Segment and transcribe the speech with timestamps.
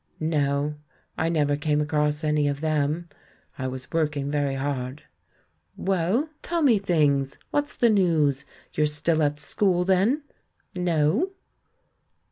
[0.19, 0.73] "No,
[1.15, 3.07] I never came across any of them—
[3.59, 5.03] I was working very hard.
[5.77, 6.29] Well?
[6.41, 8.43] Tell me things; what's the news?
[8.73, 10.23] You're still at the school then?"
[10.75, 11.33] "No."